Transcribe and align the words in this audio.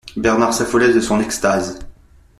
Bernard 0.17 0.51
s'affolait 0.55 0.95
de 0.95 0.99
son 0.99 1.19
extase. 1.19 1.77